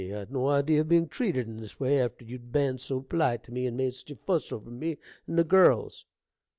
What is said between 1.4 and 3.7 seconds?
in this way, after you'd ben so polite to me,